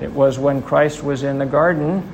[0.00, 2.12] It was when Christ was in the garden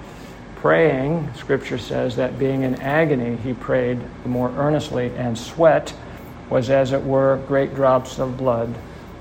[0.63, 5.93] praying, Scripture says that being in agony, he prayed more earnestly, and sweat
[6.49, 8.73] was, as it were, great drops of blood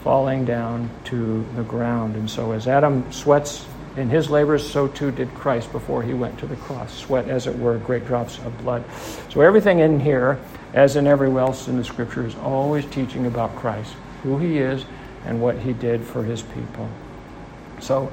[0.04, 2.16] falling down to the ground.
[2.16, 3.66] And so, as Adam sweats
[3.98, 6.94] in his labors, so too did Christ before he went to the cross.
[6.94, 8.84] Sweat, as it were, great drops of blood.
[9.32, 10.40] So, everything in here,
[10.74, 13.94] as in everywhere else in the Scripture, is always teaching about Christ,
[14.24, 14.86] who he is,
[15.26, 16.90] and what he did for his people.
[17.80, 18.12] So,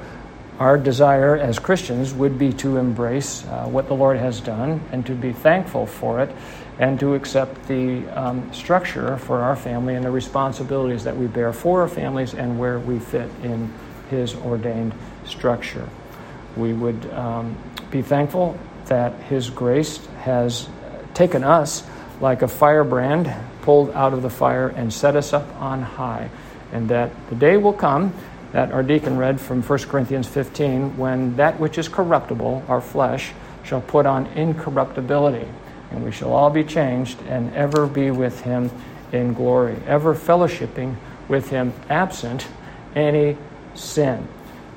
[0.59, 5.07] our desire as Christians would be to embrace uh, what the Lord has done and
[5.07, 6.35] to be thankful for it
[6.81, 11.53] and to accept the um, structure for our family and the responsibilities that we bear
[11.53, 13.73] for our families and where we fit in
[14.11, 14.93] His ordained
[15.25, 15.89] structure.
[16.57, 17.57] We would um,
[17.93, 20.69] be thankful that His grace has
[21.15, 21.85] taken us
[22.21, 26.31] like a firebrand pulled out of the fire and set us up on high,
[26.73, 28.13] and that the day will come
[28.53, 33.33] that our deacon read from 1 Corinthians 15 when that which is corruptible, our flesh,
[33.63, 35.47] shall put on incorruptibility,
[35.91, 38.71] and we shall all be changed and ever be with him
[39.13, 40.95] in glory, ever fellowshipping
[41.29, 42.47] with him absent
[42.95, 43.37] any
[43.75, 44.27] sin.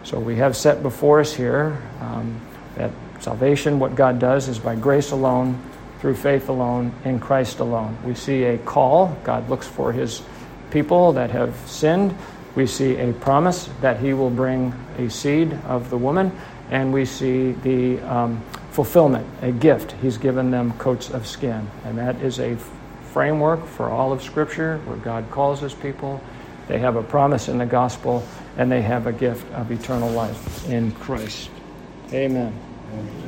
[0.04, 2.40] So we have set before us here um,
[2.76, 5.62] that salvation, what God does, is by grace alone,
[6.02, 7.98] through faith alone, in Christ alone.
[8.04, 9.18] We see a call.
[9.24, 10.22] God looks for his
[10.70, 12.14] people that have sinned
[12.56, 16.32] we see a promise that he will bring a seed of the woman,
[16.70, 18.42] and we see the um,
[18.72, 19.94] fulfillment, a gift.
[20.02, 21.70] He's given them coats of skin.
[21.86, 22.58] And that is a
[23.14, 26.22] framework for all of Scripture where God calls his people.
[26.68, 28.24] They have a promise in the gospel,
[28.58, 31.50] and they have a gift of eternal life in Christ.
[32.12, 32.54] Amen.
[32.94, 33.21] Amen.